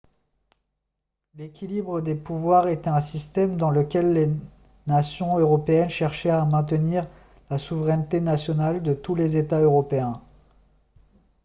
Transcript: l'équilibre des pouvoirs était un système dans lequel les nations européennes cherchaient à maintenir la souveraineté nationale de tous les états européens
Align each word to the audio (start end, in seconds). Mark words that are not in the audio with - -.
l'équilibre 1.35 2.01
des 2.01 2.15
pouvoirs 2.15 2.67
était 2.69 2.89
un 2.89 2.99
système 2.99 3.55
dans 3.55 3.69
lequel 3.69 4.13
les 4.13 4.31
nations 4.87 5.37
européennes 5.37 5.89
cherchaient 5.91 6.31
à 6.31 6.43
maintenir 6.43 7.07
la 7.51 7.59
souveraineté 7.59 8.19
nationale 8.19 8.81
de 8.81 8.95
tous 8.95 9.13
les 9.13 9.37
états 9.37 9.61
européens 9.61 10.19